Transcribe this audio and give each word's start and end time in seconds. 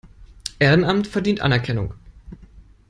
Ehrenamt 0.57 1.05
verdient 1.05 1.41
Anerkennung. 1.41 1.93